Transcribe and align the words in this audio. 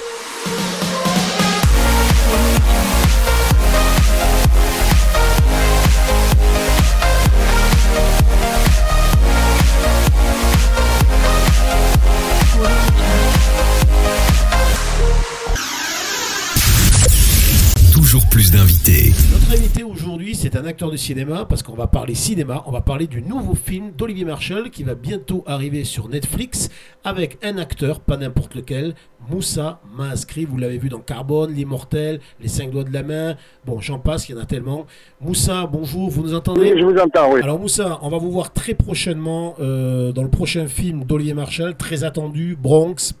you 0.00 0.79
Notre 18.60 19.52
invité 19.52 19.82
aujourd'hui, 19.82 20.34
c'est 20.34 20.54
un 20.54 20.66
acteur 20.66 20.90
de 20.90 20.96
cinéma, 20.98 21.46
parce 21.46 21.62
qu'on 21.62 21.74
va 21.74 21.86
parler 21.86 22.14
cinéma, 22.14 22.62
on 22.66 22.70
va 22.70 22.82
parler 22.82 23.06
du 23.06 23.22
nouveau 23.22 23.54
film 23.54 23.92
d'Olivier 23.96 24.26
Marshall 24.26 24.68
qui 24.68 24.84
va 24.84 24.94
bientôt 24.94 25.42
arriver 25.46 25.84
sur 25.84 26.10
Netflix 26.10 26.68
avec 27.02 27.38
un 27.42 27.56
acteur, 27.56 28.00
pas 28.00 28.18
n'importe 28.18 28.54
lequel, 28.54 28.94
Moussa 29.30 29.80
Maaskri, 29.96 30.44
vous 30.44 30.58
l'avez 30.58 30.76
vu 30.76 30.90
dans 30.90 30.98
Carbone, 30.98 31.54
L'Immortel, 31.54 32.20
Les 32.38 32.48
Cinq 32.48 32.70
Doigts 32.70 32.84
de 32.84 32.92
la 32.92 33.02
Main, 33.02 33.36
bon 33.64 33.80
j'en 33.80 33.98
passe, 33.98 34.28
il 34.28 34.34
y 34.34 34.38
en 34.38 34.42
a 34.42 34.44
tellement. 34.44 34.84
Moussa, 35.22 35.66
bonjour, 35.66 36.10
vous 36.10 36.22
nous 36.22 36.34
entendez? 36.34 36.74
Oui, 36.74 36.80
je 36.80 36.84
vous 36.84 36.98
entends, 36.98 37.32
oui. 37.32 37.40
Alors 37.42 37.58
Moussa, 37.58 37.98
on 38.02 38.10
va 38.10 38.18
vous 38.18 38.30
voir 38.30 38.52
très 38.52 38.74
prochainement 38.74 39.54
euh, 39.58 40.12
dans 40.12 40.22
le 40.22 40.30
prochain 40.30 40.66
film 40.66 41.04
d'Olivier 41.04 41.32
Marshall, 41.32 41.78
très 41.78 42.04
attendu, 42.04 42.58
Bronx. 42.60 43.14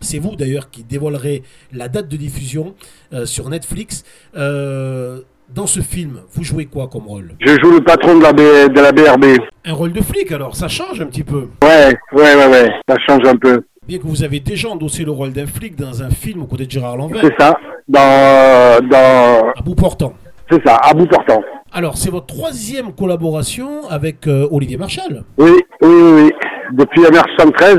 C'est 0.00 0.18
vous 0.18 0.36
d'ailleurs 0.36 0.70
qui 0.70 0.82
dévoilerez 0.84 1.42
la 1.72 1.88
date 1.88 2.08
de 2.08 2.16
diffusion 2.16 2.74
euh, 3.12 3.26
sur 3.26 3.48
Netflix. 3.50 4.04
Euh, 4.36 5.20
dans 5.54 5.66
ce 5.66 5.80
film, 5.80 6.20
vous 6.32 6.44
jouez 6.44 6.66
quoi 6.66 6.86
comme 6.88 7.06
rôle? 7.08 7.32
Je 7.40 7.56
joue 7.60 7.72
le 7.72 7.80
patron 7.80 8.16
de 8.18 8.22
la, 8.22 8.32
B- 8.32 8.72
de 8.72 8.80
la 8.80 8.92
BRB. 8.92 9.24
Un 9.64 9.72
rôle 9.72 9.92
de 9.92 10.00
flic 10.00 10.30
alors, 10.32 10.54
ça 10.54 10.68
change 10.68 11.00
un 11.00 11.06
petit 11.06 11.24
peu. 11.24 11.48
Ouais, 11.62 11.92
ouais, 12.12 12.34
ouais, 12.36 12.46
ouais, 12.46 12.70
ça 12.88 12.96
change 13.08 13.26
un 13.26 13.36
peu. 13.36 13.62
Bien 13.86 13.98
que 13.98 14.06
vous 14.06 14.22
avez 14.22 14.38
déjà 14.38 14.68
endossé 14.68 15.04
le 15.04 15.10
rôle 15.10 15.32
d'un 15.32 15.46
flic 15.46 15.74
dans 15.74 16.02
un 16.04 16.10
film 16.10 16.42
aux 16.42 16.46
côtés 16.46 16.66
de 16.66 16.70
Gérard 16.70 16.96
Lanvin, 16.96 17.18
C'est 17.20 17.34
ça, 17.38 17.56
dans, 17.88 18.86
dans, 18.88 19.50
à 19.56 19.62
bout 19.64 19.74
portant. 19.74 20.14
c'est 20.50 20.64
ça, 20.64 20.76
à 20.76 20.94
bout 20.94 21.06
portant. 21.06 21.42
Alors, 21.72 21.96
c'est 21.96 22.10
votre 22.10 22.26
troisième 22.26 22.92
collaboration 22.92 23.88
avec 23.88 24.26
euh, 24.28 24.46
Olivier 24.52 24.76
Marshall. 24.76 25.24
Oui, 25.38 25.50
oui, 25.82 25.88
oui. 25.90 26.30
Depuis 26.74 27.02
la 27.02 27.10
mer 27.10 27.24
73, 27.36 27.78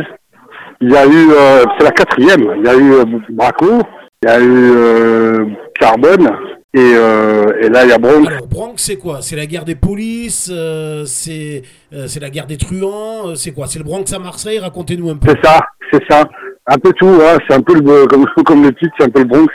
il 0.82 0.92
y 0.92 0.98
a 0.98 1.06
eu, 1.06 1.32
euh, 1.32 1.64
c'est 1.78 1.86
la 1.86 1.92
quatrième, 1.92 2.54
il 2.58 2.66
y 2.66 2.70
a 2.70 2.76
eu 2.76 2.94
euh, 2.94 3.06
Braco, 3.30 3.82
il 4.24 4.30
y 4.30 4.32
a 4.32 4.40
eu 4.40 4.72
euh, 4.76 5.46
Carbone, 5.80 6.30
et, 6.74 6.94
euh, 6.96 7.46
et 7.62 7.70
là 7.70 7.84
il 7.84 7.90
y 7.90 7.94
a 7.94 7.98
Bronx. 7.98 8.28
Alors, 8.28 8.48
Bronx, 8.48 8.74
c'est 8.78 8.98
quoi? 8.98 9.22
C'est 9.22 9.36
la 9.36 9.46
guerre 9.46 9.66
des 9.66 9.76
polices 9.76 10.50
euh, 10.52 11.04
C'est 11.06 11.64
euh, 11.94 12.08
c'est 12.08 12.22
la 12.22 12.30
guerre 12.30 12.48
des 12.48 12.58
truands 12.58 13.28
euh, 13.28 13.36
C'est 13.36 13.52
quoi? 13.52 13.68
C'est 13.68 13.80
le 13.80 13.84
Bronx 13.84 14.06
à 14.14 14.20
Marseille? 14.20 14.58
Racontez-nous 14.60 15.10
un 15.10 15.18
peu. 15.18 15.30
C'est 15.30 15.46
ça, 15.46 15.60
c'est 15.92 16.04
ça. 16.10 16.24
Un 16.68 16.78
peu 16.78 16.94
tout, 16.94 17.08
hein. 17.22 17.38
c'est 17.48 17.56
un 17.56 17.62
peu 17.62 17.74
le, 17.74 18.06
comme, 18.08 18.26
comme 18.46 18.64
le 18.64 18.74
titre, 18.74 18.94
c'est 18.98 19.06
un 19.06 19.10
peu 19.10 19.20
le 19.20 19.26
Bronx. 19.26 19.48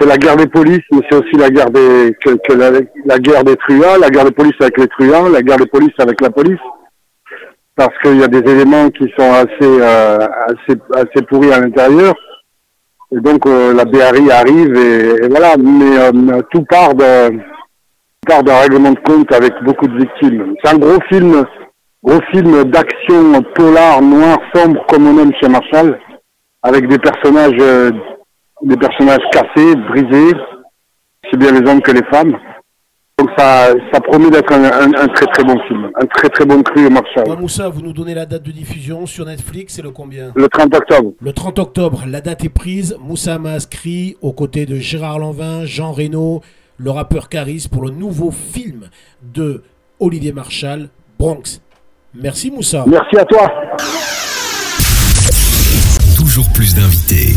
C'est 0.00 0.06
la 0.06 0.16
guerre 0.16 0.36
des 0.36 0.46
polices, 0.46 0.84
mais 0.92 1.00
c'est 1.10 1.16
aussi 1.16 1.36
la 1.36 1.50
guerre 1.50 1.70
des, 1.70 2.14
que, 2.24 2.30
que 2.48 2.52
la, 2.52 2.70
la 3.04 3.18
guerre 3.18 3.42
des 3.42 3.56
truands, 3.56 3.98
la 4.00 4.10
guerre 4.10 4.26
des 4.26 4.30
polices 4.30 4.54
avec 4.60 4.78
les 4.78 4.86
truands, 4.86 5.28
la 5.28 5.42
guerre 5.42 5.56
des 5.56 5.66
polices 5.66 5.98
avec 5.98 6.20
la 6.20 6.30
police. 6.30 6.60
Parce 7.78 7.96
qu'il 8.02 8.18
y 8.18 8.24
a 8.24 8.26
des 8.26 8.38
éléments 8.50 8.90
qui 8.90 9.04
sont 9.16 9.32
assez, 9.32 9.48
euh, 9.62 10.18
assez, 10.48 10.76
assez 10.96 11.24
pourris 11.28 11.52
à 11.52 11.60
l'intérieur. 11.60 12.12
Et 13.12 13.20
donc, 13.20 13.46
euh, 13.46 13.72
la 13.72 13.84
BRI 13.84 14.32
arrive 14.32 14.76
et, 14.76 15.28
voilà. 15.28 15.54
Mais 15.56 15.96
euh, 15.96 16.42
tout 16.50 16.64
part 16.64 16.92
de, 16.96 17.38
part 18.26 18.42
d'un 18.42 18.58
règlement 18.62 18.90
de 18.90 18.98
compte 19.06 19.32
avec 19.32 19.52
beaucoup 19.62 19.86
de 19.86 19.96
victimes. 19.96 20.56
C'est 20.60 20.74
un 20.74 20.78
gros 20.78 20.98
film, 21.08 21.44
gros 22.02 22.20
film 22.32 22.64
d'action 22.64 23.40
polar, 23.54 24.02
noir, 24.02 24.38
sombre, 24.52 24.84
comme 24.88 25.06
on 25.06 25.22
aime 25.22 25.32
chez 25.40 25.48
Marshall, 25.48 26.00
avec 26.64 26.88
des 26.88 26.98
personnages, 26.98 27.92
des 28.62 28.76
personnages 28.76 29.24
cassés, 29.30 29.76
brisés, 29.88 30.34
si 31.30 31.38
bien 31.38 31.52
les 31.52 31.70
hommes 31.70 31.80
que 31.80 31.92
les 31.92 32.04
femmes. 32.12 32.36
Donc 33.18 33.30
ça, 33.36 33.70
ça 33.92 34.00
promet 34.00 34.30
d'être 34.30 34.52
un, 34.52 34.62
un- 34.64 34.94
un 35.02 35.08
très 35.08 35.26
très 35.26 35.42
bon 35.42 35.58
film, 35.66 35.90
un 36.00 36.06
très 36.06 36.28
très 36.28 36.44
bon 36.46 36.62
cru 36.62 36.88
Marshall. 36.88 37.24
Bon, 37.26 37.36
Moussa, 37.36 37.68
vous 37.68 37.80
nous 37.82 37.92
donnez 37.92 38.14
la 38.14 38.26
date 38.26 38.44
de 38.44 38.52
diffusion 38.52 39.06
sur 39.06 39.26
Netflix, 39.26 39.74
c'est 39.74 39.82
le 39.82 39.90
combien 39.90 40.30
Le 40.36 40.48
30 40.48 40.72
octobre. 40.74 41.12
Le 41.20 41.32
30 41.32 41.58
octobre, 41.58 42.04
la 42.06 42.20
date 42.20 42.44
est 42.44 42.48
prise. 42.48 42.96
Moussa 43.00 43.38
Maaskri, 43.40 44.16
aux 44.22 44.32
côtés 44.32 44.66
de 44.66 44.76
Gérard 44.76 45.18
Lanvin, 45.18 45.64
Jean 45.64 45.90
Reno, 45.92 46.42
le 46.76 46.90
rappeur 46.92 47.28
Caris, 47.28 47.66
pour 47.70 47.82
le 47.82 47.90
nouveau 47.90 48.30
film 48.30 48.88
de 49.34 49.64
Olivier 49.98 50.32
Marshall, 50.32 50.88
Bronx. 51.18 51.60
Merci 52.14 52.52
Moussa. 52.52 52.84
Merci 52.86 53.16
à 53.18 53.24
toi. 53.24 53.50
Toujours 56.16 56.46
plus 56.54 56.72
d'invités. 56.76 57.34